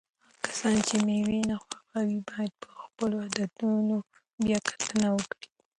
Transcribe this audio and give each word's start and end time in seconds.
هغه 0.03 0.43
کسان 0.47 0.75
چې 0.87 0.95
مېوې 1.05 1.39
نه 1.49 1.55
خوښوي 1.63 2.19
باید 2.29 2.51
په 2.61 2.69
خپلو 2.83 3.15
عادتونو 3.23 3.97
بیا 4.43 4.57
کتنه 4.69 5.07
وکړي. 5.15 5.47